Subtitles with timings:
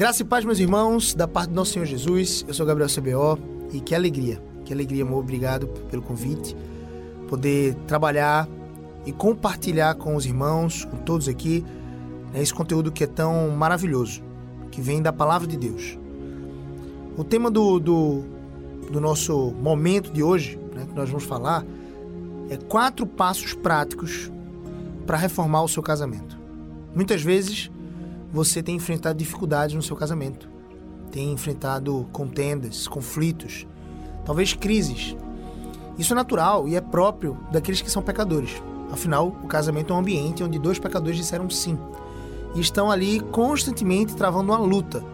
[0.00, 2.42] Graça e paz, meus irmãos, da parte do nosso Senhor Jesus.
[2.48, 3.38] Eu sou Gabriel CBO
[3.70, 5.18] e que alegria, que alegria, amor.
[5.18, 6.56] Obrigado pelo convite.
[7.28, 8.48] Poder trabalhar
[9.04, 11.62] e compartilhar com os irmãos, com todos aqui,
[12.32, 14.22] né, esse conteúdo que é tão maravilhoso,
[14.70, 15.98] que vem da palavra de Deus.
[17.14, 18.24] O tema do, do,
[18.90, 21.62] do nosso momento de hoje, né, que nós vamos falar,
[22.48, 24.32] é quatro passos práticos
[25.06, 26.38] para reformar o seu casamento.
[26.94, 27.70] Muitas vezes
[28.32, 30.48] você tem enfrentado dificuldades no seu casamento,
[31.10, 33.66] tem enfrentado contendas, conflitos,
[34.24, 35.16] talvez crises.
[35.98, 38.62] Isso é natural e é próprio daqueles que são pecadores.
[38.90, 41.78] Afinal, o casamento é um ambiente onde dois pecadores disseram sim
[42.54, 45.04] e estão ali constantemente travando uma luta.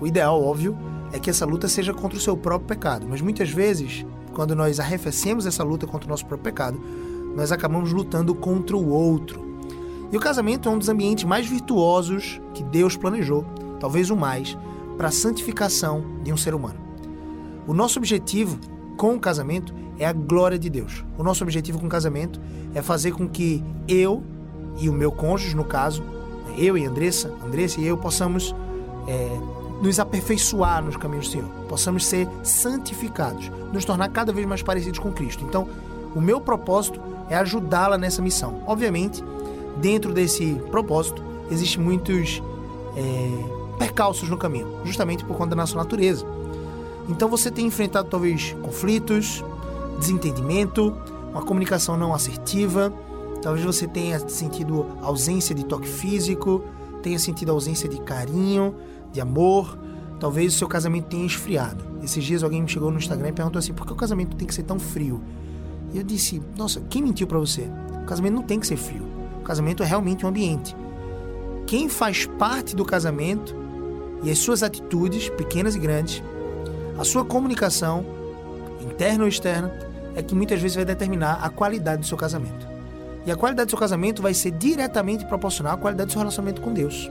[0.00, 0.76] O ideal, óbvio,
[1.12, 4.78] é que essa luta seja contra o seu próprio pecado, mas muitas vezes, quando nós
[4.78, 6.80] arrefecemos essa luta contra o nosso próprio pecado,
[7.34, 9.47] nós acabamos lutando contra o outro.
[10.10, 13.44] E o casamento é um dos ambientes mais virtuosos que Deus planejou,
[13.78, 14.56] talvez o mais,
[14.96, 16.78] para a santificação de um ser humano.
[17.66, 18.58] O nosso objetivo
[18.96, 21.04] com o casamento é a glória de Deus.
[21.16, 22.40] O nosso objetivo com o casamento
[22.74, 24.22] é fazer com que eu
[24.78, 26.02] e o meu cônjuge, no caso,
[26.56, 28.54] eu e Andressa, Andressa e eu, possamos
[29.06, 29.38] é,
[29.82, 34.98] nos aperfeiçoar nos caminhos do Senhor, possamos ser santificados, nos tornar cada vez mais parecidos
[34.98, 35.44] com Cristo.
[35.44, 35.68] Então,
[36.14, 38.62] o meu propósito é ajudá-la nessa missão.
[38.66, 39.22] Obviamente,
[39.80, 42.42] dentro desse propósito, existem muitos
[42.96, 46.26] é, percalços no caminho, justamente por conta da nossa natureza.
[47.08, 49.44] Então você tem enfrentado talvez conflitos,
[49.98, 50.94] desentendimento,
[51.32, 52.92] uma comunicação não assertiva,
[53.40, 56.62] talvez você tenha sentido ausência de toque físico,
[57.02, 58.74] tenha sentido ausência de carinho,
[59.12, 59.78] de amor,
[60.20, 61.82] talvez o seu casamento tenha esfriado.
[62.02, 64.46] Esses dias alguém me chegou no Instagram e perguntou assim: por que o casamento tem
[64.46, 65.22] que ser tão frio?
[65.94, 67.68] E eu disse: nossa, quem mentiu para você?
[68.02, 69.07] O casamento não tem que ser frio
[69.48, 70.76] casamento é realmente um ambiente.
[71.66, 73.56] Quem faz parte do casamento
[74.22, 76.22] e as suas atitudes, pequenas e grandes,
[76.98, 78.04] a sua comunicação,
[78.80, 79.72] interna ou externa,
[80.14, 82.68] é que muitas vezes vai determinar a qualidade do seu casamento.
[83.24, 86.60] E a qualidade do seu casamento vai ser diretamente proporcional à qualidade do seu relacionamento
[86.60, 87.10] com Deus.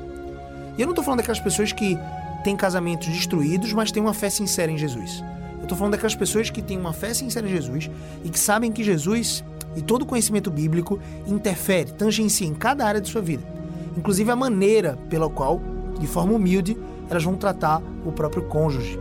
[0.77, 1.97] E eu não estou falando daquelas pessoas que
[2.43, 5.23] têm casamentos destruídos, mas têm uma fé sincera em Jesus.
[5.57, 7.89] Eu estou falando daquelas pessoas que têm uma fé sincera em Jesus
[8.23, 9.43] e que sabem que Jesus
[9.77, 13.43] e todo conhecimento bíblico interfere, tangencia em cada área de sua vida,
[13.95, 15.61] inclusive a maneira pela qual,
[15.99, 16.75] de forma humilde,
[17.07, 18.99] elas vão tratar o próprio cônjuge.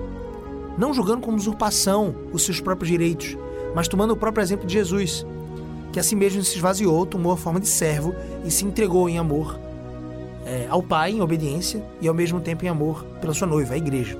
[0.76, 3.38] Não julgando como usurpação os seus próprios direitos,
[3.74, 5.24] mas tomando o próprio exemplo de Jesus,
[5.94, 8.14] que assim mesmo se esvaziou, tomou a forma de servo
[8.44, 9.58] e se entregou em amor
[10.44, 13.78] é, ao Pai, em obediência, e ao mesmo tempo em amor pela sua noiva, a
[13.78, 14.18] igreja.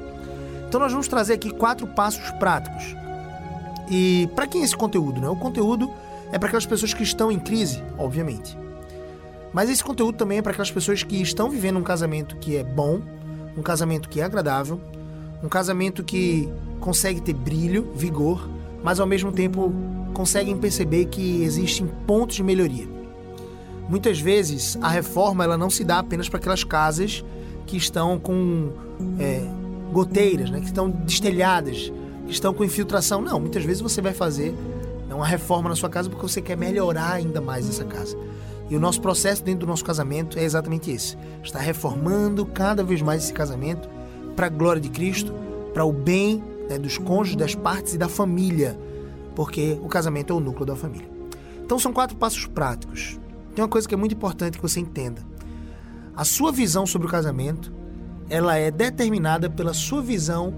[0.67, 2.97] Então nós vamos trazer aqui quatro passos práticos.
[3.91, 5.21] E para quem é esse conteúdo?
[5.21, 5.28] Né?
[5.28, 5.91] O conteúdo
[6.32, 8.56] é para aquelas pessoas que estão em crise, obviamente.
[9.53, 12.64] Mas esse conteúdo também é para aquelas pessoas que estão vivendo um casamento que é
[12.64, 13.00] bom,
[13.56, 14.81] um casamento que é agradável,
[15.42, 16.48] um casamento que
[16.81, 18.48] consegue ter brilho, vigor,
[18.82, 19.72] mas ao mesmo tempo
[20.12, 22.87] conseguem perceber que existem pontos de melhoria.
[23.88, 27.25] Muitas vezes a reforma ela não se dá apenas para aquelas casas
[27.66, 28.72] que estão com
[29.19, 29.43] é,
[29.93, 31.93] goteiras, né, que estão destelhadas,
[32.26, 33.22] que estão com infiltração.
[33.22, 34.54] Não, muitas vezes você vai fazer
[35.16, 38.16] uma reforma na sua casa porque você quer melhorar ainda mais essa casa.
[38.69, 43.03] E o nosso processo dentro do nosso casamento é exatamente esse: está reformando cada vez
[43.03, 43.88] mais esse casamento
[44.34, 45.32] para a glória de Cristo,
[45.72, 48.78] para o bem né, dos cônjuges, das partes e da família,
[49.34, 51.09] porque o casamento é o núcleo da família.
[51.65, 53.19] Então são quatro passos práticos.
[53.55, 55.22] Tem uma coisa que é muito importante que você entenda:
[56.15, 57.72] a sua visão sobre o casamento,
[58.28, 60.53] ela é determinada pela sua visão,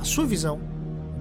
[0.00, 0.60] a sua visão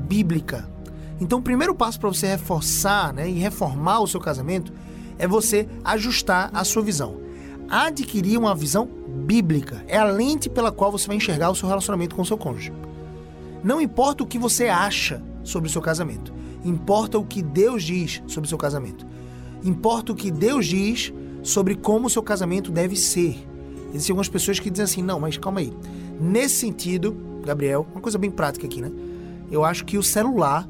[0.07, 0.76] bíblica
[1.19, 4.71] então, o primeiro passo para você reforçar né, e reformar o seu casamento
[5.17, 7.17] é você ajustar a sua visão.
[7.69, 8.87] Adquirir uma visão
[9.25, 12.37] bíblica é a lente pela qual você vai enxergar o seu relacionamento com o seu
[12.37, 12.71] cônjuge.
[13.63, 16.31] Não importa o que você acha sobre o seu casamento,
[16.63, 19.05] importa o que Deus diz sobre o seu casamento.
[19.63, 21.11] Importa o que Deus diz
[21.41, 23.43] sobre como o seu casamento deve ser.
[23.89, 25.73] Existem algumas pessoas que dizem assim: não, mas calma aí.
[26.21, 28.91] Nesse sentido, Gabriel, uma coisa bem prática aqui, né?
[29.49, 30.67] Eu acho que o celular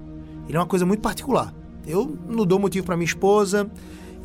[0.47, 1.53] ele é uma coisa muito particular.
[1.85, 3.69] Eu não dou motivo para minha esposa,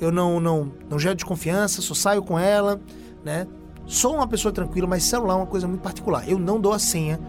[0.00, 2.80] eu não, não, não gero desconfiança, só saio com ela,
[3.24, 3.46] né?
[3.86, 6.28] Sou uma pessoa tranquila, mas celular é uma coisa muito particular.
[6.28, 7.20] Eu não dou a senha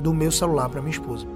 [0.00, 1.26] do meu celular para minha esposa.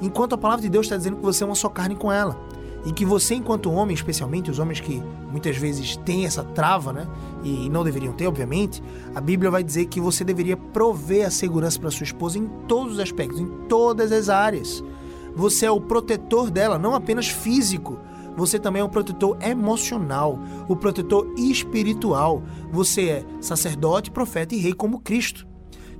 [0.00, 2.38] Enquanto a palavra de Deus está dizendo que você é uma só carne com ela.
[2.84, 7.06] E que você, enquanto homem, especialmente os homens que muitas vezes têm essa trava, né?
[7.42, 8.82] E não deveriam ter, obviamente,
[9.12, 12.94] a Bíblia vai dizer que você deveria prover a segurança para sua esposa em todos
[12.94, 14.84] os aspectos, em todas as áreas.
[15.36, 17.98] Você é o protetor dela, não apenas físico.
[18.36, 20.38] Você também é o protetor emocional,
[20.68, 22.42] o protetor espiritual.
[22.72, 25.46] Você é sacerdote, profeta e rei como Cristo.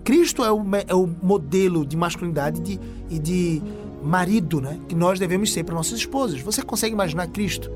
[0.03, 2.81] Cristo é o, é o modelo de masculinidade de,
[3.11, 3.63] e de
[4.03, 6.41] marido né, que nós devemos ser para nossas esposas.
[6.41, 7.71] Você consegue imaginar Cristo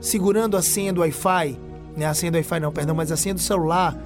[0.00, 1.58] segurando a senha do Wi-Fi,
[1.96, 3.96] né, a senha do Wi-Fi não, perdão, mas a senha do celular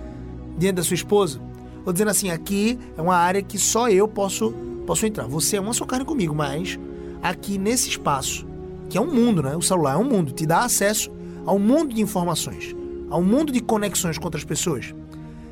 [0.56, 1.40] diante da sua esposa?
[1.84, 4.54] Ou dizendo assim, aqui é uma área que só eu posso,
[4.88, 5.26] posso entrar.
[5.26, 6.78] Você é uma só carne comigo, mas
[7.22, 8.46] aqui nesse espaço,
[8.88, 9.54] que é um mundo, né?
[9.54, 11.10] O celular é um mundo, te dá acesso
[11.44, 12.74] ao mundo de informações,
[13.10, 14.94] ao mundo de conexões com outras pessoas.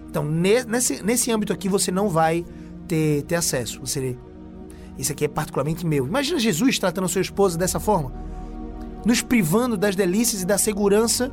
[0.09, 2.47] Então, nesse, nesse âmbito aqui, você não vai
[2.89, 3.79] ter, ter acesso.
[3.81, 4.17] Você,
[4.97, 6.07] isso aqui é particularmente meu.
[6.07, 8.11] Imagina Jesus tratando sua esposa dessa forma,
[9.05, 11.31] nos privando das delícias e da segurança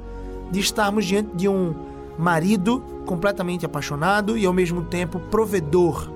[0.51, 1.73] de estarmos diante de um
[2.19, 6.11] marido completamente apaixonado e ao mesmo tempo provedor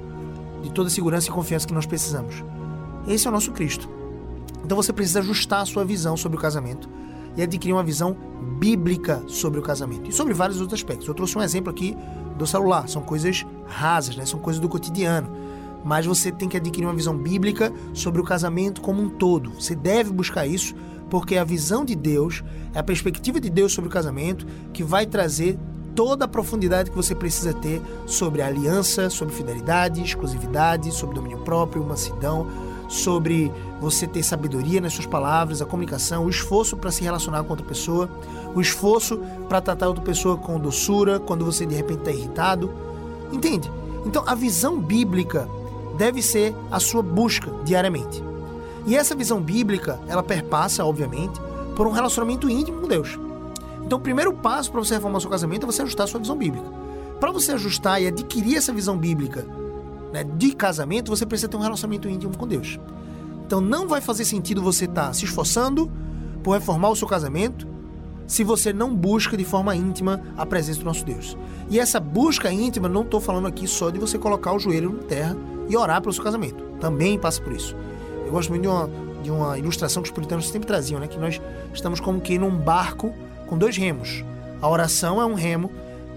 [0.62, 2.44] de toda a segurança e confiança que nós precisamos.
[3.08, 3.90] Esse é o nosso Cristo.
[4.64, 6.90] Então você precisa ajustar a sua visão sobre o casamento
[7.38, 8.18] e adquirir uma visão
[8.60, 11.08] bíblica sobre o casamento e sobre vários outros aspectos.
[11.08, 11.96] Eu trouxe um exemplo aqui
[12.38, 12.90] do celular.
[12.90, 14.26] São coisas rasas, né?
[14.26, 15.30] São coisas do cotidiano.
[15.86, 19.52] Mas você tem que adquirir uma visão bíblica sobre o casamento como um todo.
[19.52, 20.76] Você deve buscar isso,
[21.10, 22.44] porque a visão de Deus,
[22.76, 25.58] a perspectiva de Deus sobre o casamento que vai trazer
[25.98, 31.84] toda a profundidade que você precisa ter sobre aliança, sobre fidelidade, exclusividade, sobre domínio próprio,
[31.84, 32.46] mansidão,
[32.88, 33.52] sobre
[33.82, 37.66] você ter sabedoria nas suas palavras, a comunicação, o esforço para se relacionar com outra
[37.66, 38.08] pessoa,
[38.54, 39.18] o esforço
[39.50, 42.72] para tratar outra pessoa com doçura quando você de repente está irritado.
[43.34, 43.72] Entende?
[44.06, 45.50] Então a visão bíblica
[45.98, 48.24] deve ser a sua busca diariamente.
[48.86, 51.42] E essa visão bíblica, ela perpassa, obviamente,
[51.76, 53.18] por um relacionamento íntimo com Deus.
[53.88, 56.36] Então o primeiro passo para você reformar seu casamento é você ajustar a sua visão
[56.36, 56.68] bíblica.
[57.22, 59.48] Para você ajustar e adquirir essa visão bíblica
[60.12, 62.78] né, de casamento, você precisa ter um relacionamento íntimo com Deus.
[63.46, 65.90] Então não vai fazer sentido você estar tá se esforçando
[66.44, 67.66] por reformar o seu casamento
[68.28, 71.38] se você não busca de forma íntima a presença do nosso Deus.
[71.70, 75.04] E essa busca íntima, não estou falando aqui só de você colocar o joelho na
[75.04, 75.38] terra
[75.70, 76.62] e orar pelo seu casamento.
[76.82, 77.74] Também passa por isso.
[78.26, 78.90] Eu gosto muito de uma,
[79.24, 81.08] de uma ilustração que os puritanos sempre traziam, né?
[81.08, 81.40] Que nós
[81.74, 83.14] estamos como que num barco
[83.48, 84.24] com dois remos.
[84.62, 85.72] A oração é um remo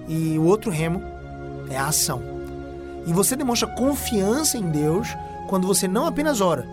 [0.08, 1.02] e o outro remo
[1.70, 2.22] é a ação.
[3.06, 5.08] E você demonstra confiança em Deus
[5.48, 6.66] quando você não apenas ora,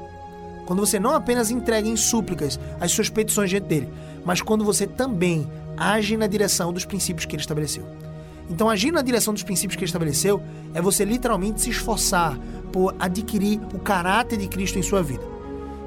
[0.65, 3.89] quando você não apenas entrega em súplicas as suas petições diante dele,
[4.25, 7.86] mas quando você também age na direção dos princípios que ele estabeleceu.
[8.50, 10.42] Então, agir na direção dos princípios que ele estabeleceu
[10.74, 12.38] é você literalmente se esforçar
[12.71, 15.37] por adquirir o caráter de Cristo em sua vida.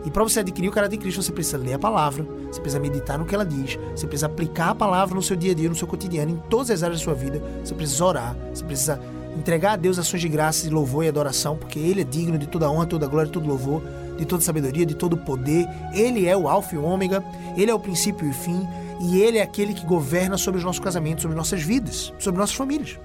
[0.05, 2.81] E para você adquirir o caráter de Cristo, você precisa ler a palavra, você precisa
[2.81, 5.69] meditar no que ela diz, você precisa aplicar a palavra no seu dia a dia,
[5.69, 7.43] no seu cotidiano, em todas as áreas da sua vida.
[7.62, 9.00] Você precisa orar, você precisa
[9.37, 12.47] entregar a Deus ações de graça, de louvor e adoração, porque Ele é digno de
[12.47, 13.82] toda honra, toda glória, todo louvor,
[14.17, 15.69] de toda sabedoria, de todo poder.
[15.93, 17.23] Ele é o Alfa e o Ômega,
[17.56, 18.67] Ele é o princípio e o fim,
[19.00, 22.56] e Ele é aquele que governa sobre os nossos casamentos, sobre nossas vidas, sobre nossas
[22.56, 22.99] famílias.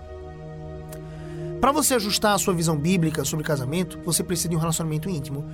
[1.62, 5.45] Para você ajustar a sua visão bíblica sobre casamento, você precisa de um relacionamento íntimo,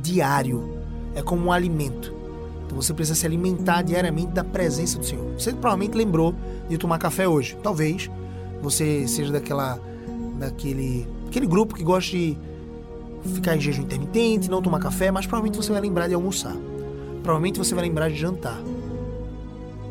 [0.00, 0.83] diário.
[1.14, 2.12] É como um alimento.
[2.66, 5.24] Então você precisa se alimentar diariamente da presença do Senhor.
[5.38, 6.34] Você provavelmente lembrou
[6.68, 7.56] de tomar café hoje.
[7.62, 8.10] Talvez
[8.62, 9.78] você seja daquela
[10.38, 12.36] daquele aquele grupo que gosta de
[13.34, 16.56] ficar em jejum intermitente, não tomar café, mas provavelmente você vai lembrar de almoçar.
[17.22, 18.60] Provavelmente você vai lembrar de jantar.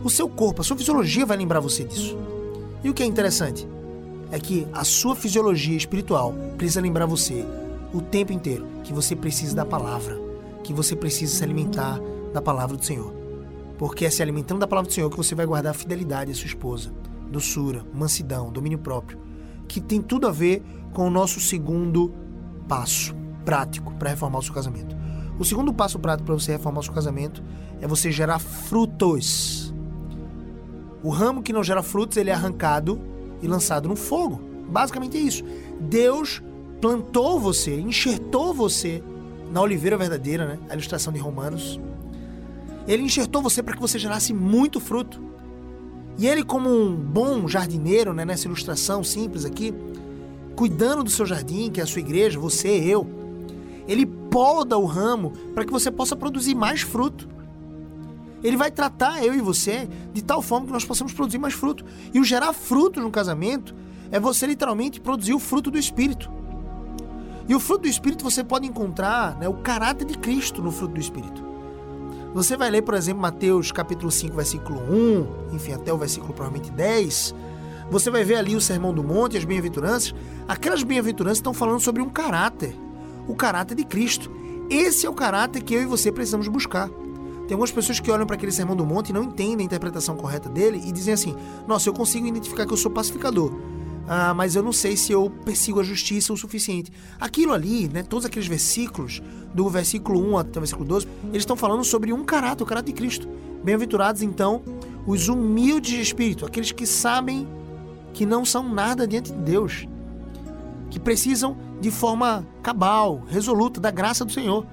[0.03, 2.17] O seu corpo, a sua fisiologia vai lembrar você disso.
[2.83, 3.67] E o que é interessante
[4.31, 7.45] é que a sua fisiologia espiritual precisa lembrar você
[7.93, 10.19] o tempo inteiro que você precisa da palavra,
[10.63, 11.99] que você precisa se alimentar
[12.33, 13.13] da palavra do Senhor.
[13.77, 16.35] Porque é se alimentando da palavra do Senhor que você vai guardar a fidelidade à
[16.35, 16.93] sua esposa,
[17.29, 19.23] doçura, mansidão, domínio próprio
[19.73, 20.61] que tem tudo a ver
[20.93, 22.13] com o nosso segundo
[22.67, 24.95] passo prático para reformar o seu casamento.
[25.39, 27.43] O segundo passo prático para você reformar o seu casamento
[27.81, 29.73] é você gerar frutos.
[31.01, 33.01] O ramo que não gera frutos, ele é arrancado
[33.41, 34.39] e lançado no fogo.
[34.69, 35.43] Basicamente é isso.
[35.79, 36.41] Deus
[36.79, 39.03] plantou você, enxertou você
[39.53, 40.59] na oliveira verdadeira, né?
[40.67, 41.79] A ilustração de Romanos.
[42.87, 45.21] Ele enxertou você para que você gerasse muito fruto.
[46.17, 49.71] E ele, como um bom jardineiro, né, nessa ilustração simples aqui,
[50.55, 53.07] cuidando do seu jardim, que é a sua igreja, você eu,
[53.87, 57.29] ele poda o ramo para que você possa produzir mais fruto.
[58.43, 61.85] Ele vai tratar eu e você de tal forma que nós possamos produzir mais fruto.
[62.11, 63.75] E o gerar fruto no casamento
[64.11, 66.31] é você literalmente produzir o fruto do Espírito.
[67.47, 70.93] E o fruto do Espírito você pode encontrar né, o caráter de Cristo no fruto
[70.93, 71.43] do Espírito.
[72.33, 76.71] Você vai ler, por exemplo, Mateus capítulo 5, versículo 1, enfim, até o versículo provavelmente
[76.71, 77.35] 10.
[77.91, 80.15] Você vai ver ali o Sermão do Monte, as bem-aventuranças.
[80.47, 82.75] Aquelas bem-aventuranças estão falando sobre um caráter,
[83.27, 84.31] o caráter de Cristo.
[84.69, 86.89] Esse é o caráter que eu e você precisamos buscar.
[87.47, 90.15] Tem algumas pessoas que olham para aquele Sermão do Monte e não entendem a interpretação
[90.15, 91.35] correta dele e dizem assim:
[91.67, 93.51] Nossa, eu consigo identificar que eu sou pacificador,
[94.07, 96.91] ah, mas eu não sei se eu persigo a justiça o suficiente.
[97.19, 99.21] Aquilo ali, né, todos aqueles versículos,
[99.53, 102.91] do versículo 1 até o versículo 12, eles estão falando sobre um caráter, o caráter
[102.91, 103.29] de Cristo.
[103.63, 104.61] Bem-aventurados, então,
[105.07, 107.47] os humildes de espírito, aqueles que sabem
[108.13, 109.87] que não são nada diante de Deus,
[110.89, 114.65] que precisam de forma cabal, resoluta, da graça do Senhor.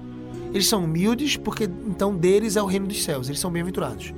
[0.53, 4.13] Eles são humildes porque então deles é o reino dos céus, eles são bem-aventurados.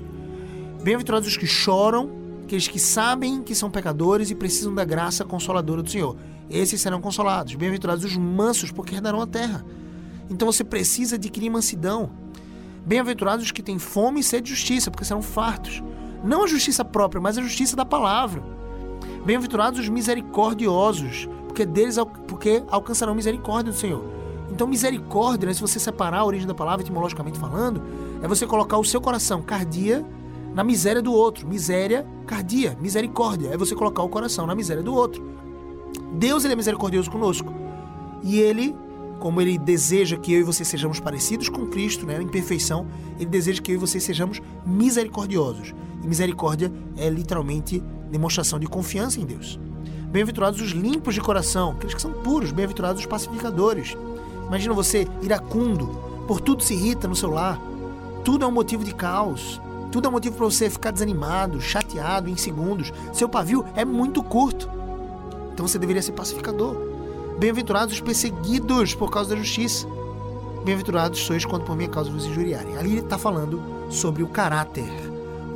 [0.84, 2.22] Bem-aventurados os que choram,
[2.53, 6.15] aqueles que sabem que são pecadores e precisam da graça consoladora do Senhor.
[6.48, 7.55] Esses serão consolados.
[7.55, 9.65] Bem-aventurados os mansos, porque herdarão a terra.
[10.29, 12.12] Então você precisa adquirir mansidão.
[12.86, 15.81] Bem-aventurados os que têm fome e sede de justiça, porque serão fartos.
[16.24, 18.43] Não a justiça própria, mas a justiça da palavra.
[19.25, 21.95] Bem-aventurados os misericordiosos, porque deles
[22.27, 24.03] porque alcançarão misericórdia do Senhor.
[24.51, 27.81] Então, misericórdia, né, se você separar a origem da palavra etimologicamente falando,
[28.22, 30.05] é você colocar o seu coração cardia
[30.53, 31.48] na miséria do outro.
[31.48, 33.50] Miséria, cardia, misericórdia.
[33.50, 35.24] É você colocar o coração na miséria do outro.
[36.13, 37.51] Deus ele é misericordioso conosco.
[38.24, 38.75] E ele,
[39.19, 43.29] como ele deseja que eu e você sejamos parecidos com Cristo, né, em perfeição, ele
[43.29, 45.74] deseja que eu e você sejamos misericordiosos.
[46.03, 49.60] E misericórdia é literalmente demonstração de confiança em Deus.
[50.10, 53.98] Bem-aventurados os limpos de coração, aqueles que são puros, bem-aventurados os pacificadores.
[54.48, 55.88] Imagina você iracundo,
[56.27, 57.60] por tudo se irrita no seu lar,
[58.24, 59.60] tudo é um motivo de caos,
[59.93, 62.91] tudo é motivo para você ficar desanimado, chateado em segundos.
[63.13, 64.67] Seu pavio é muito curto.
[65.53, 66.75] Então você deveria ser pacificador.
[67.38, 69.88] Bem-aventurados os perseguidos por causa da justiça.
[70.65, 72.75] Bem-aventurados sois quando por minha causa vos injuriarem.
[72.75, 74.89] Ali ele está falando sobre o caráter,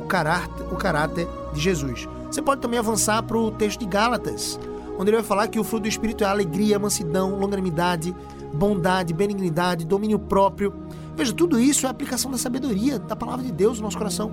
[0.00, 2.08] o caráter, o caráter de Jesus.
[2.30, 4.60] Você pode também avançar para o texto de Gálatas,
[4.96, 8.14] onde ele vai falar que o fruto do Espírito é alegria, mansidão, longanimidade,
[8.54, 10.72] bondade, benignidade, domínio próprio.
[11.18, 14.32] Veja, tudo isso é a aplicação da sabedoria, da palavra de Deus no nosso coração.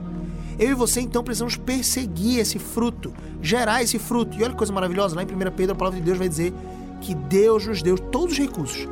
[0.60, 3.12] Eu e você então precisamos perseguir esse fruto,
[3.42, 4.38] gerar esse fruto.
[4.38, 6.54] E olha que coisa maravilhosa, lá em 1 Pedro a palavra de Deus vai dizer
[7.02, 8.88] que Deus nos deu todos os recursos,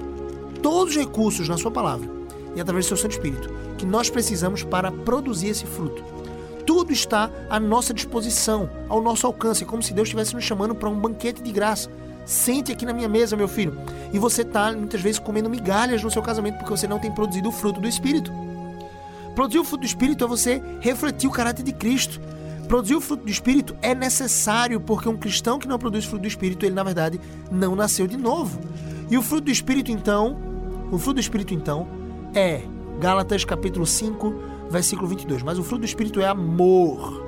[0.63, 2.09] todos os recursos na sua palavra
[2.55, 6.03] e através do seu Santo Espírito, que nós precisamos para produzir esse fruto.
[6.65, 10.89] Tudo está à nossa disposição, ao nosso alcance, como se Deus estivesse nos chamando para
[10.89, 11.91] um banquete de graça
[12.25, 13.77] Sente aqui na minha mesa, meu filho.
[14.13, 17.49] E você está muitas vezes comendo migalhas no seu casamento porque você não tem produzido
[17.49, 18.31] o fruto do Espírito.
[19.35, 22.21] Produzir o fruto do Espírito é você refletir o caráter de Cristo.
[22.67, 26.27] Produzir o fruto do Espírito é necessário porque um cristão que não produz fruto do
[26.27, 27.19] Espírito, ele na verdade
[27.51, 28.59] não nasceu de novo.
[29.09, 30.37] E o fruto do Espírito então,
[30.91, 31.87] o fruto do Espírito então
[32.33, 32.61] é
[32.99, 34.33] Gálatas capítulo 5,
[34.69, 35.43] versículo 22.
[35.43, 37.22] Mas o fruto do Espírito é amor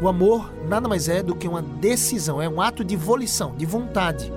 [0.00, 3.66] o amor nada mais é do que uma decisão, é um ato de volição, de
[3.66, 4.32] vontade.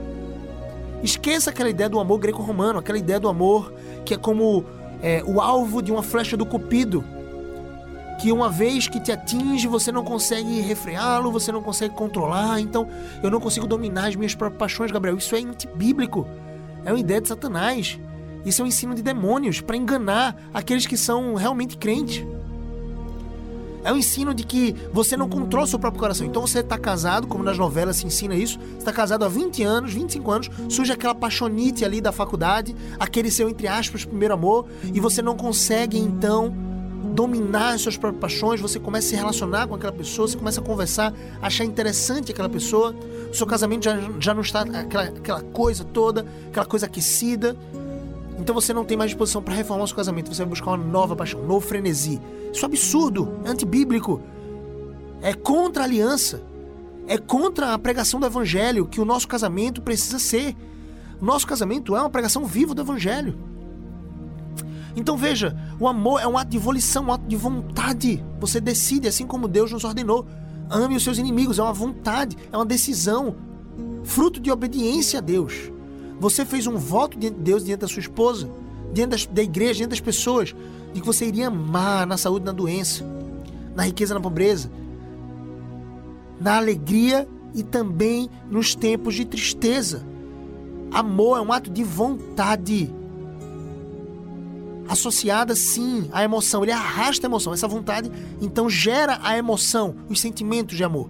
[1.04, 3.74] Esqueça aquela ideia do amor greco-romano, aquela ideia do amor
[4.06, 4.66] que é como
[5.02, 7.04] é, o alvo de uma flecha do cupido,
[8.20, 12.88] que uma vez que te atinge você não consegue refreá-lo, você não consegue controlar, então
[13.22, 15.18] eu não consigo dominar as minhas próprias paixões, Gabriel.
[15.18, 16.28] Isso é antibíblico,
[16.84, 18.00] é uma ideia de Satanás.
[18.46, 22.26] Isso é um ensino de demônios para enganar aqueles que são realmente crentes.
[23.88, 26.28] É um ensino de que você não controla seu próprio coração.
[26.28, 29.94] Então você está casado, como nas novelas se ensina isso, está casado há 20 anos,
[29.94, 35.00] 25 anos, surge aquela paixonite ali da faculdade, aquele seu, entre aspas, primeiro amor, e
[35.00, 36.54] você não consegue então
[37.14, 40.60] dominar as suas próprias paixões, você começa a se relacionar com aquela pessoa, você começa
[40.60, 42.94] a conversar, achar interessante aquela pessoa,
[43.32, 47.56] o seu casamento já, já não está aquela, aquela coisa toda, aquela coisa aquecida.
[48.38, 50.78] Então você não tem mais disposição para reformar o seu casamento, você vai buscar uma
[50.78, 52.22] nova paixão, um novo frenesi.
[52.54, 54.22] Isso é absurdo, é antibíblico.
[55.22, 56.42] É contra a aliança.
[57.08, 60.56] É contra a pregação do evangelho que o nosso casamento precisa ser.
[61.20, 63.38] Nosso casamento é uma pregação viva do evangelho.
[64.96, 68.24] Então veja, o amor é um ato de volição, um ato de vontade.
[68.40, 70.28] Você decide assim como Deus nos ordenou.
[70.70, 73.36] Ame os seus inimigos, é uma vontade, é uma decisão,
[74.04, 75.72] fruto de obediência a Deus.
[76.20, 78.50] Você fez um voto diante de Deus, diante da sua esposa,
[78.94, 80.56] diante da igreja, diante das pessoas,
[80.94, 83.06] de que você iria amar na saúde na doença,
[83.76, 84.72] na riqueza na pobreza,
[86.40, 90.06] na alegria e também nos tempos de tristeza.
[90.92, 92.94] Amor é um ato de vontade.
[94.88, 97.54] Associada sim à emoção, ele arrasta a emoção.
[97.54, 98.10] Essa vontade
[98.42, 101.10] então gera a emoção, os sentimentos de amor.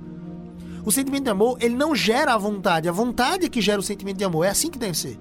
[0.87, 2.87] O sentimento de amor, ele não gera a vontade.
[2.87, 4.45] A vontade é que gera o sentimento de amor.
[4.45, 5.19] É assim que deve ser.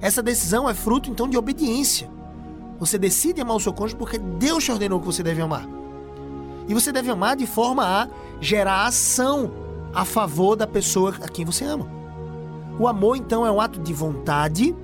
[0.00, 2.08] Essa decisão é fruto, então, de obediência.
[2.78, 5.66] Você decide amar o seu cônjuge porque Deus te ordenou que você deve amar.
[6.68, 8.08] E você deve amar de forma a
[8.40, 9.50] gerar ação
[9.92, 11.88] a favor da pessoa a quem você ama.
[12.78, 14.76] O amor, então, é um ato de vontade.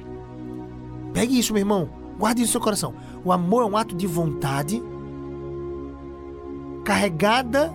[1.12, 1.88] Pegue isso, meu irmão.
[2.18, 2.94] Guarde isso no seu coração.
[3.24, 4.82] O amor é um ato de vontade
[6.84, 7.72] carregada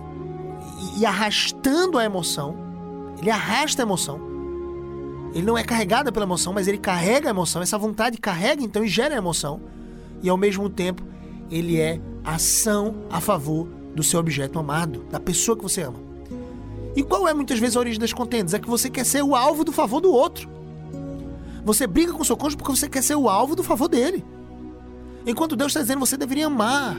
[0.98, 2.56] e arrastando a emoção,
[3.20, 4.20] ele arrasta a emoção
[5.34, 7.62] Ele não é carregado pela emoção, mas ele carrega a emoção.
[7.62, 9.60] Essa vontade carrega então e gera a emoção.
[10.22, 11.02] E ao mesmo tempo,
[11.50, 15.98] ele é ação a favor do seu objeto amado, da pessoa que você ama.
[16.96, 18.54] E qual é muitas vezes a origem das contendas?
[18.54, 20.48] É que você quer ser o alvo do favor do outro.
[21.64, 24.24] Você briga com seu cônjuge porque você quer ser o alvo do favor dele.
[25.26, 26.96] Enquanto Deus está dizendo você deveria amar.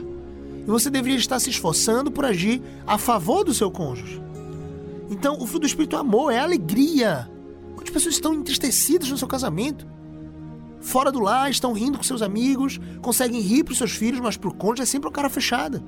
[0.62, 4.22] E você deveria estar se esforçando por agir a favor do seu cônjuge.
[5.10, 7.30] Então, o fruto do Espírito é amor, é alegria.
[7.76, 9.86] Quantas pessoas estão entristecidas no seu casamento?
[10.80, 14.38] Fora do lar, estão rindo com seus amigos, conseguem rir para os seus filhos, mas
[14.38, 15.84] para o cônjuge é sempre uma cara fechada.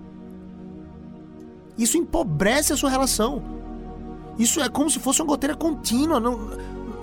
[1.77, 3.43] Isso empobrece a sua relação.
[4.37, 6.51] Isso é como se fosse uma goteira contínua no,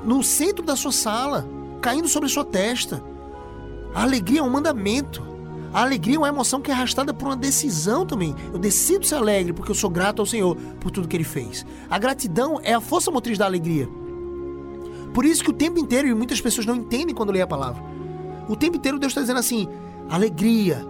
[0.04, 1.46] no centro da sua sala,
[1.80, 3.02] caindo sobre sua testa.
[3.94, 5.22] A alegria é um mandamento.
[5.72, 8.34] A alegria é uma emoção que é arrastada por uma decisão também.
[8.52, 11.64] Eu decido ser alegre porque eu sou grato ao Senhor por tudo que Ele fez.
[11.88, 13.88] A gratidão é a força motriz da alegria.
[15.14, 17.82] Por isso que o tempo inteiro, e muitas pessoas não entendem quando lê a palavra,
[18.48, 19.68] o tempo inteiro Deus está dizendo assim:
[20.08, 20.84] alegria,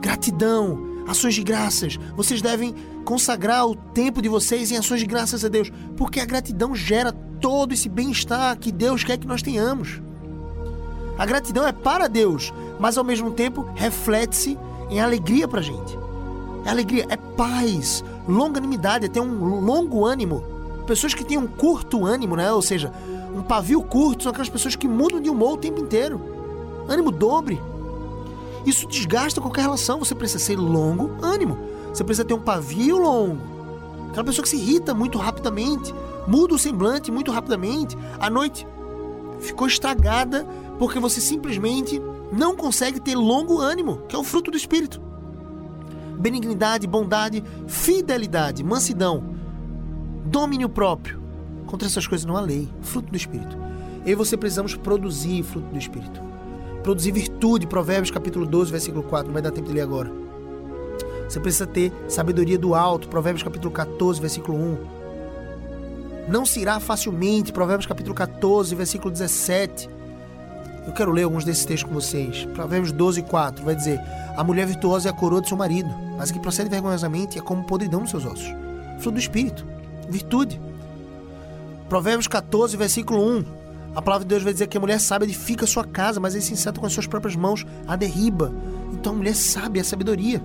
[0.00, 1.96] gratidão, ações de graças.
[2.16, 6.24] Vocês devem consagrar o tempo de vocês em ações de graças a Deus, porque a
[6.24, 10.00] gratidão gera todo esse bem-estar que Deus quer que nós tenhamos.
[11.18, 14.58] A gratidão é para Deus, mas ao mesmo tempo reflete-se
[14.90, 15.98] em alegria para gente.
[16.64, 20.42] É alegria, é paz, longanimidade, é ter um longo ânimo.
[20.86, 22.52] Pessoas que têm um curto ânimo, né?
[22.52, 22.92] Ou seja,
[23.34, 26.20] um pavio curto são aquelas pessoas que mudam de humor o tempo inteiro.
[26.88, 27.60] Ânimo dobre.
[28.64, 29.98] Isso desgasta qualquer relação.
[30.00, 31.58] Você precisa ser longo ânimo.
[31.92, 33.40] Você precisa ter um pavio longo.
[34.10, 35.94] Aquela pessoa que se irrita muito rapidamente,
[36.26, 37.96] muda o semblante muito rapidamente.
[38.18, 38.66] À noite
[39.38, 40.46] ficou estragada
[40.78, 42.00] porque você simplesmente
[42.36, 45.00] não consegue ter longo ânimo, que é o fruto do espírito.
[46.18, 49.34] Benignidade, bondade, fidelidade, mansidão,
[50.24, 51.22] domínio próprio.
[51.66, 53.56] Contra essas coisas não há lei, fruto do espírito.
[54.04, 56.20] Eu e você precisamos produzir fruto do espírito.
[56.82, 60.12] Produzir virtude, Provérbios capítulo 12, versículo 4, não vai dar tempo de ler agora.
[61.28, 64.78] Você precisa ter sabedoria do alto, Provérbios capítulo 14, versículo 1.
[66.28, 69.95] Não se irá facilmente, Provérbios capítulo 14, versículo 17.
[70.86, 72.44] Eu quero ler alguns desses textos com vocês.
[72.54, 74.00] Provérbios 12, 4 vai dizer:
[74.36, 77.42] A mulher virtuosa é a coroa do seu marido, mas a que procede vergonhosamente é
[77.42, 78.54] como podridão nos seus ossos.
[78.98, 79.66] Fruto do espírito,
[80.08, 80.60] virtude.
[81.88, 83.44] Provérbios 14, versículo 1.
[83.96, 86.38] A palavra de Deus vai dizer que a mulher sábia edifica sua casa, mas é
[86.38, 88.52] insensato com as suas próprias mãos a derriba.
[88.92, 90.40] Então a mulher sábia é sabedoria.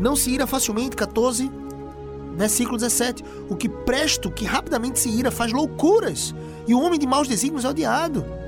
[0.00, 1.50] Não se ira facilmente, 14,
[2.36, 3.24] versículo 17.
[3.48, 6.34] O que presto, que rapidamente se ira, faz loucuras,
[6.66, 8.39] e o homem de maus desígnios é odiado.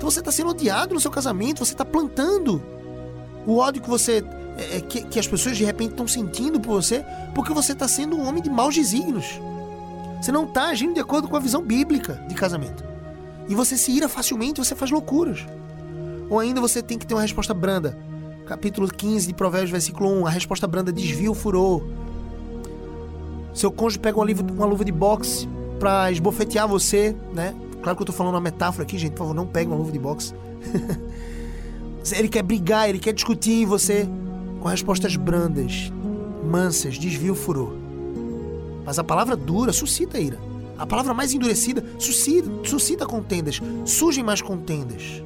[0.00, 2.62] Então você está sendo odiado no seu casamento, você está plantando
[3.46, 4.24] o ódio que você.
[4.56, 7.86] É, é, que, que as pessoas de repente estão sentindo por você, porque você está
[7.86, 9.38] sendo um homem de maus desígnios.
[10.18, 12.82] Você não está agindo de acordo com a visão bíblica de casamento.
[13.46, 15.44] E você se ira facilmente, você faz loucuras.
[16.30, 17.98] Ou ainda você tem que ter uma resposta branda.
[18.46, 20.26] Capítulo 15 de Provérbios, versículo 1.
[20.26, 21.86] A resposta branda desvia o furor.
[23.52, 25.46] Seu cônjuge pega uma, uma luva de boxe
[25.78, 27.54] para esbofetear você, né?
[27.82, 29.12] Claro que eu tô falando uma metáfora aqui, gente.
[29.12, 30.34] Por favor, não pegue uma luva de boxe.
[32.12, 34.08] ele quer brigar, ele quer discutir e você,
[34.60, 35.92] com respostas brandas,
[36.44, 37.72] mansas, desvia o furor.
[38.84, 40.38] Mas a palavra dura suscita ira.
[40.76, 45.22] A palavra mais endurecida suscita, suscita contendas, surgem mais contendas.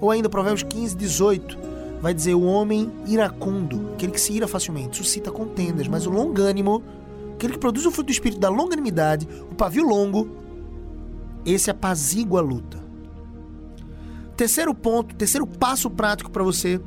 [0.00, 1.58] Ou ainda, Provérbios 15, 18,
[2.00, 6.82] vai dizer: O homem iracundo, aquele que se ira facilmente, suscita contendas, mas o longânimo,
[7.34, 10.28] aquele que produz o fruto do espírito da longanimidade, o pavio longo,
[11.44, 12.82] esse apazigua a luta.
[14.36, 16.80] Terceiro ponto, terceiro passo prático para você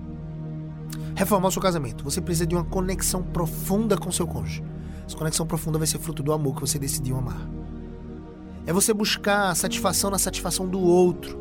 [1.15, 2.03] reformar o seu casamento.
[2.03, 4.63] Você precisa de uma conexão profunda com seu cônjuge.
[5.05, 7.47] Essa conexão profunda vai ser fruto do amor que você decidiu amar.
[8.65, 11.39] É você buscar satisfação na satisfação do outro.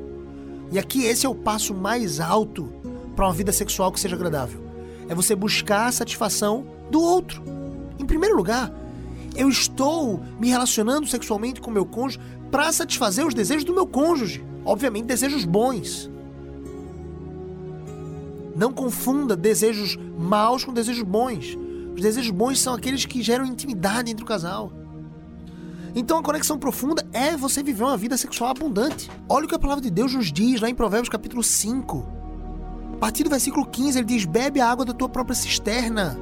[0.70, 2.72] E aqui esse é o passo mais alto
[3.16, 4.64] para uma vida sexual que seja agradável.
[5.08, 7.42] É você buscar a satisfação do outro.
[7.98, 8.72] Em primeiro lugar,
[9.34, 14.44] eu estou me relacionando sexualmente com meu cônjuge para satisfazer os desejos do meu cônjuge.
[14.64, 16.10] Obviamente, desejos bons.
[18.54, 21.56] Não confunda desejos maus com desejos bons.
[21.94, 24.72] Os desejos bons são aqueles que geram intimidade entre o casal.
[25.94, 29.10] Então a conexão profunda é você viver uma vida sexual abundante.
[29.26, 32.06] Olha o que a palavra de Deus nos diz lá em Provérbios capítulo 5.
[32.92, 36.18] A partir do versículo 15 ele diz: Bebe a água da tua própria cisterna.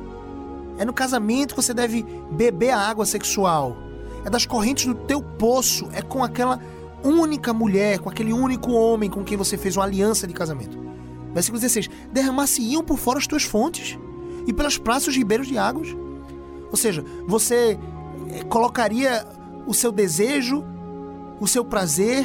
[0.79, 3.77] É no casamento que você deve beber a água sexual.
[4.25, 5.89] É das correntes do teu poço.
[5.93, 6.61] É com aquela
[7.03, 10.79] única mulher, com aquele único homem com quem você fez uma aliança de casamento.
[11.33, 13.99] Versículo 16: Derramar-se-iam por fora as tuas fontes
[14.47, 15.89] e pelas praças ribeiros de águas.
[16.71, 17.79] Ou seja, você
[18.31, 19.27] eh, colocaria
[19.67, 20.65] o seu desejo,
[21.41, 22.25] o seu prazer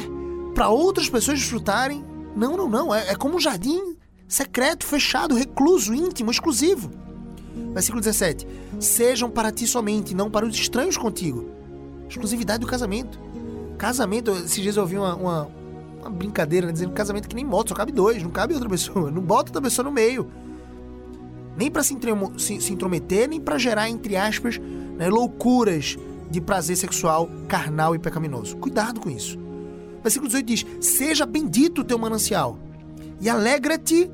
[0.54, 2.04] para outras pessoas desfrutarem.
[2.34, 2.94] Não, não, não.
[2.94, 3.96] É, é como um jardim
[4.28, 6.90] secreto, fechado, recluso, íntimo, exclusivo.
[7.74, 8.46] Versículo 17:
[8.78, 11.59] Sejam para ti somente, não para os estranhos contigo.
[12.10, 13.18] Exclusividade do casamento.
[13.78, 15.48] Casamento, esses dias eu ouvi uma, uma,
[16.00, 19.10] uma brincadeira né, dizendo casamento que nem moto, só cabe dois, não cabe outra pessoa.
[19.12, 20.28] Não bota outra pessoa no meio.
[21.56, 21.96] Nem para se,
[22.36, 25.96] se, se, intrometer, nem para gerar, entre aspas, né, loucuras
[26.28, 28.56] de prazer sexual carnal e pecaminoso.
[28.56, 29.38] Cuidado com isso.
[30.02, 32.58] Versículo 18 diz: Seja bendito o teu manancial
[33.20, 34.10] e alegra-te.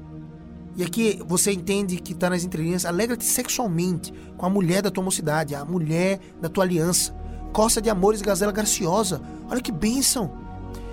[0.77, 5.03] E aqui você entende que está nas entrelinhas: alegra-te sexualmente com a mulher da tua
[5.03, 7.15] mocidade, a mulher da tua aliança.
[7.57, 9.23] Costa de amores, gazela graciosa.
[9.51, 10.31] Olha que bênção.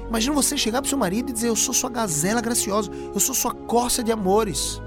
[0.07, 3.35] Imagina você chegar pro seu marido e dizer: Eu sou sua gazela graciosa, eu sou
[3.35, 4.81] sua corça de amores.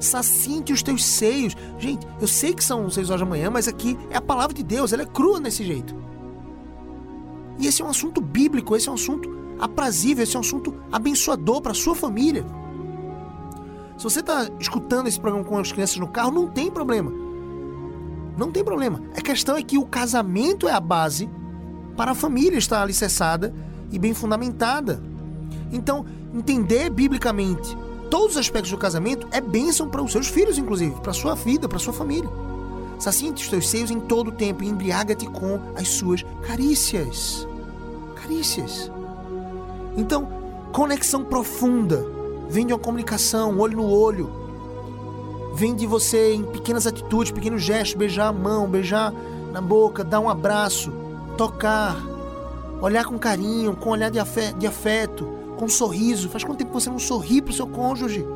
[0.00, 1.56] Sacinte os teus seios.
[1.78, 4.64] Gente, eu sei que são seis horas da manhã, mas aqui é a palavra de
[4.64, 5.94] Deus, ela é crua nesse jeito.
[7.56, 10.74] E esse é um assunto bíblico, esse é um assunto aprazível, esse é um assunto
[10.90, 12.44] abençoador para sua família.
[13.96, 17.23] Se você está escutando esse programa com as crianças no carro, não tem problema.
[18.36, 19.00] Não tem problema.
[19.16, 21.28] A questão é que o casamento é a base
[21.96, 23.54] para a família estar alicerçada
[23.90, 25.00] e bem fundamentada.
[25.70, 27.76] Então, entender biblicamente
[28.10, 31.34] todos os aspectos do casamento é bênção para os seus filhos, inclusive, para a sua
[31.34, 32.30] vida, para a sua família.
[32.98, 37.46] Saciente os teus seios em todo o tempo e embriaga-te com as suas carícias.
[38.14, 38.90] Carícias.
[39.96, 40.28] Então,
[40.72, 42.04] conexão profunda
[42.48, 44.43] vem de uma comunicação, olho no olho.
[45.54, 49.12] Vem de você em pequenas atitudes, pequenos gestos, beijar a mão, beijar
[49.52, 50.92] na boca, dar um abraço,
[51.38, 51.96] tocar,
[52.80, 56.28] olhar com carinho, com olhar de afeto, com um sorriso.
[56.28, 58.26] Faz quanto tempo você não sorri pro seu cônjuge?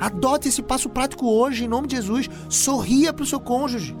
[0.00, 2.30] Adote esse passo prático hoje, em nome de Jesus.
[2.48, 3.96] Sorria pro seu cônjuge.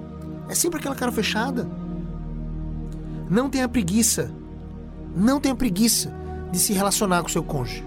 [0.48, 1.68] É sempre aquela cara fechada.
[3.28, 4.30] Não tenha preguiça.
[5.16, 6.14] Não tenha preguiça
[6.52, 7.84] de se relacionar com o seu cônjuge.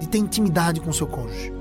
[0.00, 1.52] De ter intimidade com o seu cônjuge.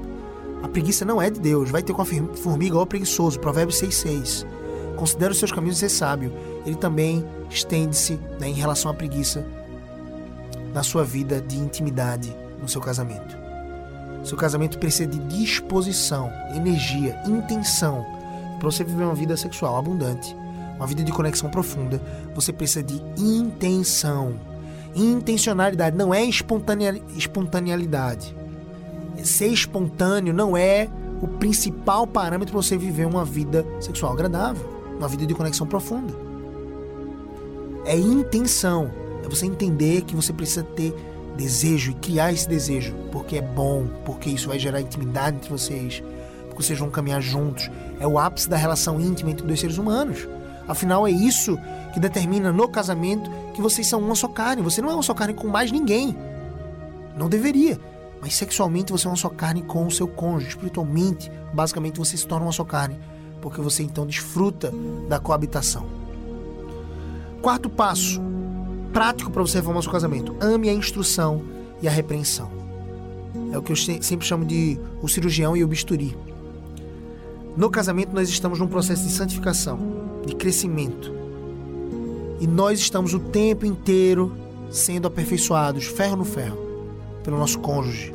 [0.64, 1.70] A preguiça não é de Deus.
[1.70, 3.40] Vai ter com a formiga ou preguiçoso.
[3.40, 4.46] Provérbios 6,6.
[4.96, 6.32] Considera os seus caminhos e ser sábio.
[6.66, 9.46] Ele também estende-se né, em relação à preguiça
[10.74, 13.36] na sua vida de intimidade no seu casamento.
[14.24, 18.06] Seu casamento precisa de disposição, energia, intenção.
[18.60, 20.36] Para você viver uma vida sexual abundante,
[20.76, 22.00] uma vida de conexão profunda,
[22.36, 24.40] você precisa de intenção.
[24.96, 28.36] Intencionalidade não é espontaneidade.
[29.24, 30.90] Ser espontâneo não é
[31.22, 36.14] o principal parâmetro para você viver uma vida sexual agradável, uma vida de conexão profunda.
[37.86, 38.92] É intenção.
[39.24, 40.96] É você entender que você precisa ter
[41.38, 46.04] desejo e criar esse desejo, porque é bom, porque isso vai gerar intimidade entre vocês,
[46.48, 47.70] porque vocês vão caminhar juntos.
[48.00, 50.28] É o ápice da relação íntima entre dois seres humanos.
[50.68, 51.58] Afinal, é isso
[51.94, 54.62] que determina no casamento que vocês são uma só carne.
[54.62, 56.16] Você não é uma só carne com mais ninguém.
[57.18, 57.80] Não deveria.
[58.22, 60.50] Mas sexualmente você é uma só carne com o seu cônjuge.
[60.50, 63.00] Espiritualmente, basicamente você se torna uma só carne.
[63.42, 64.72] Porque você então desfruta
[65.10, 65.86] da coabitação.
[67.42, 68.22] Quarto passo:
[68.94, 70.36] prático para você reformar o seu casamento.
[70.40, 71.42] Ame a instrução
[71.82, 72.52] e a repreensão.
[73.52, 76.16] É o que eu sempre chamo de o cirurgião e o bisturi.
[77.58, 79.78] No casamento, nós estamos num processo de santificação,
[80.26, 81.14] de crescimento.
[82.40, 84.32] E nós estamos o tempo inteiro
[84.70, 86.58] sendo aperfeiçoados, ferro no ferro,
[87.24, 88.14] pelo nosso cônjuge.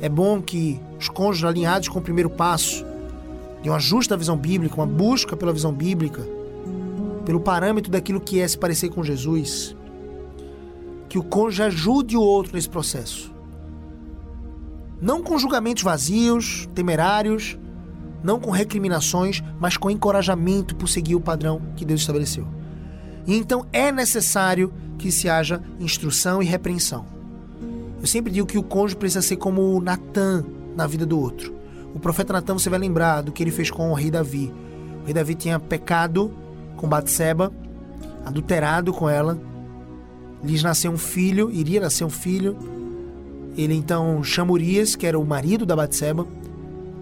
[0.00, 2.84] É bom que os cônjuges alinhados com o primeiro passo,
[3.62, 6.26] de um ajuste da visão bíblica, uma busca pela visão bíblica,
[7.24, 9.76] pelo parâmetro daquilo que é se parecer com Jesus,
[11.08, 13.32] que o cônjuge ajude o outro nesse processo.
[15.00, 17.58] Não com julgamentos vazios, temerários,
[18.22, 22.46] não com recriminações, mas com encorajamento por seguir o padrão que Deus estabeleceu.
[23.26, 27.17] E então é necessário que se haja instrução e repreensão.
[28.00, 30.44] Eu sempre digo que o cônjuge precisa ser como Natan
[30.76, 31.54] na vida do outro.
[31.94, 34.52] O profeta Natan, você vai lembrar do que ele fez com o rei Davi.
[35.02, 36.32] O rei Davi tinha pecado
[36.76, 37.52] com Batseba,
[38.24, 39.38] adulterado com ela,
[40.44, 42.56] lhes nasceu um filho, iria nascer um filho.
[43.56, 46.26] Ele então chama Urias, que era o marido da Batseba,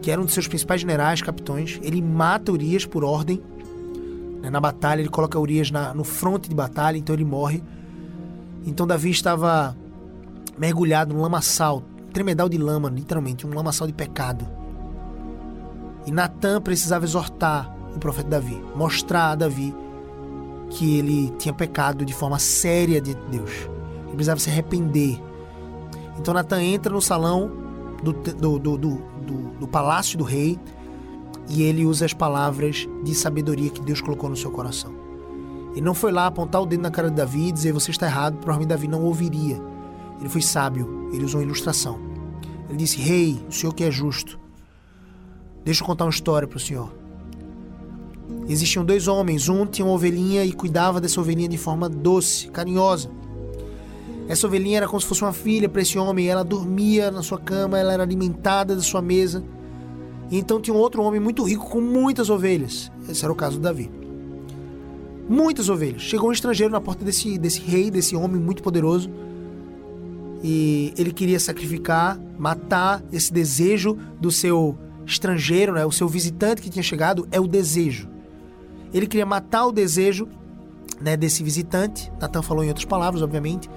[0.01, 1.79] que era um de seus principais generais, capitões.
[1.83, 3.43] Ele mata Urias por ordem.
[4.41, 7.63] Né, na batalha, ele coloca Urias na, no fronte de batalha, então ele morre.
[8.65, 9.77] Então Davi estava
[10.59, 14.47] mergulhado num lamaçal, tremedal de lama, literalmente, um lamaçal de pecado.
[16.07, 19.75] E Natan precisava exortar o profeta Davi, mostrar a Davi
[20.71, 23.69] que ele tinha pecado de forma séria de Deus.
[24.07, 25.21] Ele precisava se arrepender.
[26.19, 27.51] Então Natan entra no salão
[28.03, 28.97] do, do, do, do,
[29.61, 30.59] do palácio do rei
[31.49, 34.95] e ele usa as palavras de sabedoria que Deus colocou no seu coração.
[35.73, 38.07] Ele não foi lá apontar o dedo na cara de Davi e dizer você está
[38.07, 39.61] errado, provavelmente Davi não ouviria.
[40.21, 41.99] Ele foi sábio, ele usou ilustração.
[42.69, 44.39] Ele disse: Rei, o senhor que é justo,
[45.65, 46.93] deixa eu contar uma história para o senhor.
[48.49, 53.11] Existiam dois homens, um tinha uma ovelhinha e cuidava dessa ovelhinha de forma doce, carinhosa.
[54.29, 57.39] Essa ovelhinha era como se fosse uma filha para esse homem, ela dormia na sua
[57.39, 59.45] cama, ela era alimentada da sua mesa.
[60.31, 62.91] E então tinha um outro homem muito rico com muitas ovelhas.
[63.09, 63.91] Esse era o caso do Davi.
[65.29, 66.03] Muitas ovelhas.
[66.03, 69.11] Chegou um estrangeiro na porta desse, desse rei, desse homem muito poderoso.
[70.43, 75.85] E ele queria sacrificar, matar esse desejo do seu estrangeiro, né?
[75.85, 78.09] o seu visitante que tinha chegado, é o desejo.
[78.93, 80.29] Ele queria matar o desejo
[81.01, 82.11] né, desse visitante.
[82.21, 83.69] Natan falou em outras palavras, obviamente.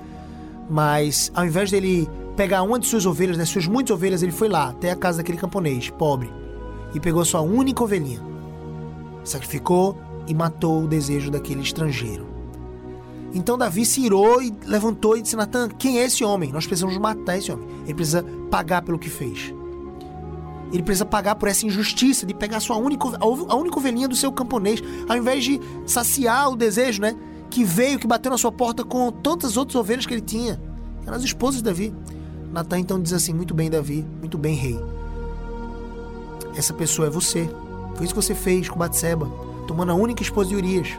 [0.69, 4.48] Mas ao invés dele pegar uma de suas ovelhas, né, suas muitas ovelhas, ele foi
[4.48, 6.32] lá até a casa daquele camponês, pobre,
[6.93, 8.22] e pegou sua única ovelhinha.
[9.24, 12.29] Sacrificou e matou o desejo daquele estrangeiro.
[13.34, 16.52] Então Davi se irou e levantou e disse: Natan, quem é esse homem?
[16.52, 17.68] Nós precisamos matar esse homem.
[17.84, 19.54] Ele precisa pagar pelo que fez.
[20.72, 24.15] Ele precisa pagar por essa injustiça de pegar a sua única, a única ovelhinha do
[24.15, 27.15] seu camponês, ao invés de saciar o desejo, né?
[27.50, 30.62] Que veio, que bateu na sua porta com tantas outras ovelhas que ele tinha.
[31.06, 31.94] Eram as esposas de Davi.
[32.52, 34.80] Natan então diz assim: Muito bem, Davi, muito bem, rei.
[36.56, 37.50] Essa pessoa é você.
[37.96, 39.28] Foi isso que você fez com Batseba,
[39.68, 40.89] tomando a única esposa de Urias.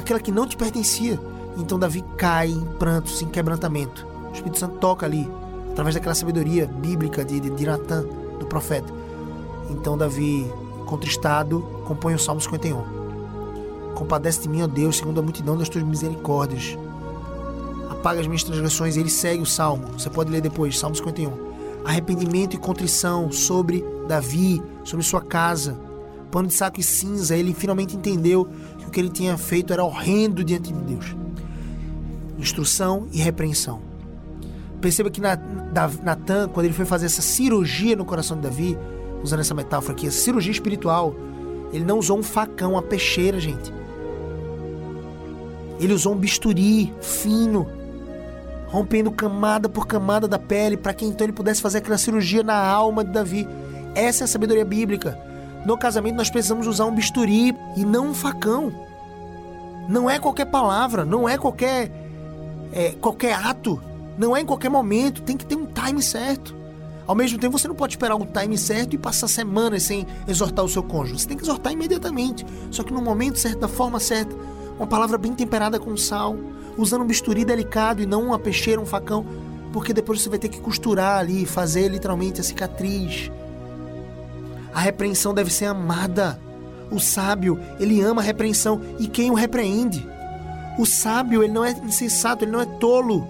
[0.00, 1.20] Aquela que não te pertencia.
[1.58, 4.06] Então Davi cai em prantos, em quebrantamento.
[4.30, 5.30] O Espírito Santo toca ali,
[5.70, 8.06] através daquela sabedoria bíblica de, de, de Natan
[8.38, 8.90] do profeta.
[9.68, 10.50] Então Davi,
[10.86, 12.82] contristado, compõe o Salmo 51.
[13.94, 16.78] Compadece de mim, ó Deus, segundo a multidão das tuas misericórdias.
[17.90, 18.96] Apaga as minhas transgressões.
[18.96, 19.84] Ele segue o Salmo.
[19.98, 21.30] Você pode ler depois, Salmo 51.
[21.84, 25.78] Arrependimento e contrição sobre Davi, sobre sua casa.
[26.30, 27.36] Pano de saco e cinza.
[27.36, 28.48] Ele finalmente entendeu
[28.90, 31.14] o que ele tinha feito era horrendo diante de Deus.
[32.36, 33.80] Instrução e repreensão.
[34.80, 38.76] Perceba que Natan, quando ele foi fazer essa cirurgia no coração de Davi,
[39.22, 41.14] usando essa metáfora aqui, essa cirurgia espiritual,
[41.72, 43.72] ele não usou um facão, uma peixeira, gente.
[45.78, 47.68] Ele usou um bisturi fino,
[48.66, 52.56] rompendo camada por camada da pele, para que então ele pudesse fazer aquela cirurgia na
[52.56, 53.46] alma de Davi.
[53.94, 55.16] Essa é a sabedoria bíblica.
[55.64, 58.72] No casamento nós precisamos usar um bisturi e não um facão.
[59.88, 61.90] Não é qualquer palavra, não é qualquer
[62.72, 63.80] é, qualquer ato
[64.20, 66.54] não é em qualquer momento, tem que ter um time certo.
[67.06, 70.62] Ao mesmo tempo, você não pode esperar o time certo e passar semanas sem exortar
[70.62, 71.20] o seu cônjuge.
[71.20, 74.36] Você tem que exortar imediatamente, só que no momento certo, da forma certa.
[74.76, 76.36] Uma palavra bem temperada com sal,
[76.76, 79.24] usando um bisturi delicado e não uma peixeira, um facão,
[79.72, 83.30] porque depois você vai ter que costurar ali, fazer literalmente a cicatriz.
[84.74, 86.40] A repreensão deve ser amada.
[86.90, 90.06] O sábio, ele ama a repreensão e quem o repreende?
[90.78, 93.26] O sábio, ele não é insensato, ele não é tolo.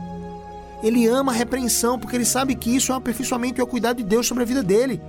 [0.82, 3.66] Ele ama a repreensão porque ele sabe que isso é um aperfeiçoamento e é o
[3.66, 5.00] cuidado de Deus sobre a vida dele.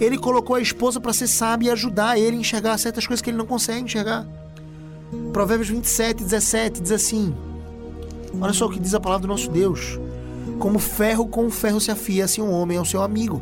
[0.00, 3.30] Ele colocou a esposa para ser sábia e ajudar ele a enxergar certas coisas que
[3.30, 4.26] ele não consegue enxergar.
[5.32, 7.34] Provérbios 27, 17 diz assim:
[8.40, 9.98] Olha só o que diz a palavra do nosso Deus.
[10.58, 13.40] Como ferro com ferro se afia, assim um homem é o seu amigo.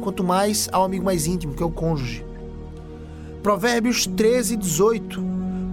[0.00, 2.24] Quanto mais ao amigo mais íntimo, que é o cônjuge.
[3.42, 5.22] Provérbios 13, 18.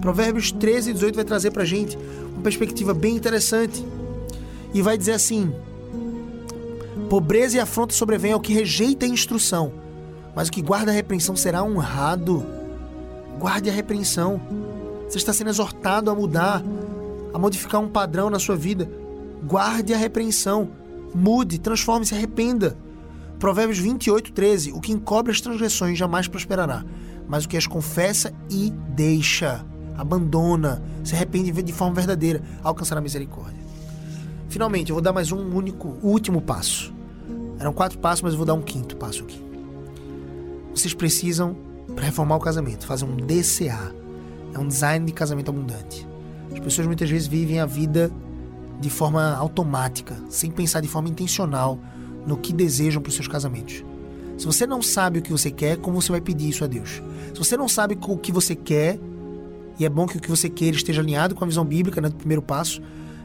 [0.00, 1.98] Provérbios 13, 18 vai trazer pra gente
[2.32, 3.84] uma perspectiva bem interessante
[4.72, 5.52] e vai dizer assim:
[7.08, 9.72] Pobreza e afronta sobrevém ao que rejeita a instrução,
[10.34, 12.44] mas o que guarda a repreensão será honrado.
[13.38, 14.40] Guarde a repreensão.
[15.08, 16.62] Você está sendo exortado a mudar,
[17.32, 18.90] a modificar um padrão na sua vida.
[19.42, 20.70] Guarde a repreensão.
[21.14, 22.76] Mude, transforme-se, arrependa.
[23.38, 24.72] Provérbios 28, 13.
[24.72, 26.84] O que encobre as transgressões jamais prosperará,
[27.28, 29.64] mas o que as confessa e deixa,
[29.96, 33.58] abandona, se arrepende de forma verdadeira, alcançará misericórdia.
[34.48, 36.92] Finalmente, eu vou dar mais um único, último passo.
[37.60, 39.40] Eram quatro passos, mas eu vou dar um quinto passo aqui.
[40.74, 41.56] Vocês precisam,
[41.94, 43.94] para reformar o casamento, fazer um DCA.
[44.54, 46.06] É um design de casamento abundante.
[46.52, 48.10] As pessoas muitas vezes vivem a vida
[48.80, 51.78] de forma automática, sem pensar de forma intencional
[52.28, 53.82] no que desejam para os seus casamentos.
[54.36, 57.02] Se você não sabe o que você quer, como você vai pedir isso a Deus?
[57.32, 59.00] Se você não sabe o que você quer,
[59.78, 62.08] e é bom que o que você queira esteja alinhado com a visão bíblica né,
[62.08, 62.80] do primeiro passo,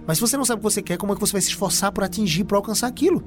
[0.07, 1.49] mas se você não sabe o que você quer, como é que você vai se
[1.49, 3.23] esforçar por atingir, por alcançar aquilo?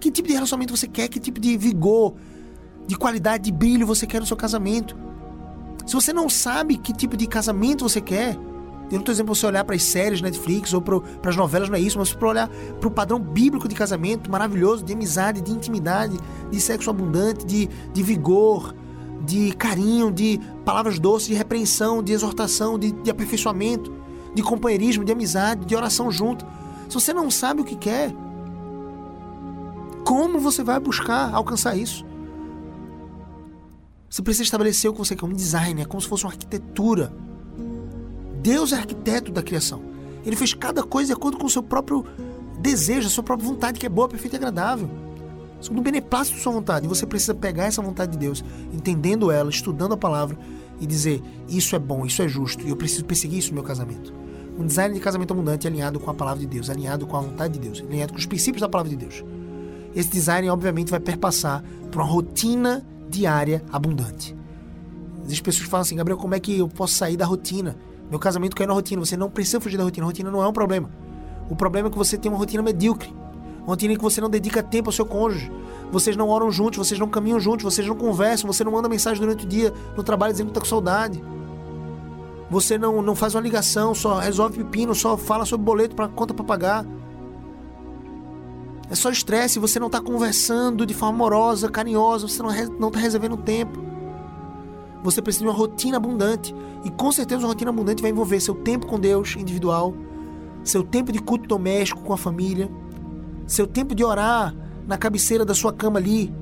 [0.00, 1.08] Que tipo de relacionamento você quer?
[1.08, 2.14] Que tipo de vigor,
[2.86, 4.96] de qualidade, de brilho você quer no seu casamento?
[5.86, 8.36] Se você não sabe que tipo de casamento você quer,
[8.90, 11.68] eu não estou dizendo para você olhar para as séries Netflix ou para as novelas,
[11.68, 15.40] não é isso, mas para olhar para o padrão bíblico de casamento maravilhoso, de amizade,
[15.40, 16.18] de intimidade,
[16.50, 18.74] de sexo abundante, de, de vigor,
[19.24, 23.92] de carinho, de palavras doces, de repreensão, de exortação, de, de aperfeiçoamento,
[24.34, 26.44] de companheirismo, de amizade, de oração junto.
[26.88, 28.12] Se você não sabe o que quer,
[30.04, 32.04] como você vai buscar alcançar isso?
[34.08, 37.12] Você precisa estabelecer o que você quer, um design, é como se fosse uma arquitetura.
[38.42, 39.82] Deus é arquiteto da criação.
[40.24, 42.04] Ele fez cada coisa de acordo com o seu próprio
[42.58, 44.90] desejo, a sua própria vontade, que é boa, perfeita e agradável.
[45.60, 46.86] Segundo o beneplácito da sua vontade.
[46.86, 50.38] E você precisa pegar essa vontade de Deus, entendendo ela, estudando a palavra
[50.80, 53.64] e dizer: Isso é bom, isso é justo, e eu preciso perseguir isso no meu
[53.64, 54.12] casamento.
[54.58, 57.54] Um design de casamento abundante alinhado com a palavra de Deus, alinhado com a vontade
[57.54, 59.22] de Deus, alinhado com os princípios da palavra de Deus.
[59.94, 64.36] Esse design, obviamente, vai perpassar por uma rotina diária abundante.
[65.24, 67.76] Existem pessoas falam assim, Gabriel, como é que eu posso sair da rotina?
[68.10, 69.00] Meu casamento caiu na rotina.
[69.04, 70.04] Você não precisa fugir da rotina.
[70.04, 70.90] A rotina não é um problema.
[71.48, 73.14] O problema é que você tem uma rotina medíocre.
[73.60, 75.50] Uma rotina em que você não dedica tempo ao seu cônjuge.
[75.92, 79.20] Vocês não oram juntos, vocês não caminham juntos, vocês não conversam, você não manda mensagem
[79.20, 81.22] durante o dia no trabalho dizendo que está com saudade.
[82.48, 86.34] Você não, não faz uma ligação, só resolve pepino, só fala sobre boleto para conta
[86.34, 86.86] para pagar.
[88.90, 93.36] É só estresse, você não está conversando de forma amorosa, carinhosa, você não está reservando
[93.36, 93.89] tempo.
[95.02, 96.54] Você precisa de uma rotina abundante.
[96.84, 99.94] E com certeza uma rotina abundante vai envolver seu tempo com Deus individual,
[100.62, 102.70] seu tempo de culto doméstico com a família,
[103.46, 104.54] seu tempo de orar
[104.86, 106.32] na cabeceira da sua cama ali,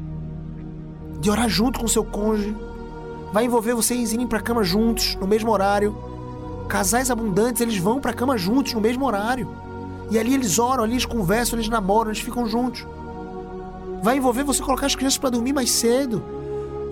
[1.21, 2.57] de orar junto com seu cônjuge.
[3.33, 5.97] Vai envolver vocês irem para a cama juntos, no mesmo horário.
[6.68, 9.49] Casais abundantes, eles vão para a cama juntos, no mesmo horário.
[10.11, 12.87] E ali eles oram, ali eles conversam, eles namoram, eles ficam juntos.
[14.03, 16.23] Vai envolver você colocar as crianças para dormir mais cedo.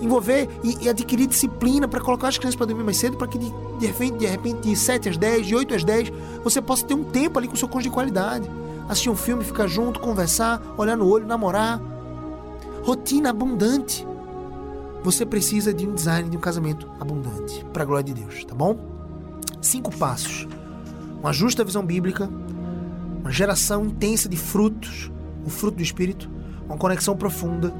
[0.00, 3.38] Envolver e, e adquirir disciplina para colocar as crianças para dormir mais cedo, para que
[3.38, 6.84] de, de, repente, de repente, de 7 às 10, de 8 às 10, você possa
[6.84, 8.50] ter um tempo ali com o seu cônjuge de qualidade.
[8.88, 11.80] Assistir um filme, ficar junto, conversar, olhar no olho, namorar.
[12.84, 14.06] Rotina abundante.
[15.02, 18.54] Você precisa de um design de um casamento abundante, para a glória de Deus, tá
[18.54, 18.78] bom?
[19.60, 20.46] Cinco passos.
[21.20, 22.28] Uma justa visão bíblica,
[23.20, 25.10] uma geração intensa de frutos,
[25.44, 26.28] o fruto do Espírito,
[26.66, 27.72] uma conexão profunda,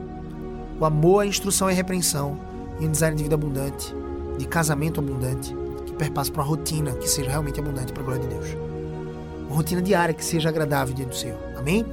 [0.79, 2.39] o amor, a instrução e a repreensão,
[2.81, 3.95] e um design de vida abundante,
[4.39, 5.55] de casamento abundante,
[5.87, 8.47] que perpasse para uma rotina que seja realmente abundante para a glória de Deus.
[9.47, 11.39] Uma rotina diária que seja agradável diante do Senhor.
[11.57, 11.85] Amém?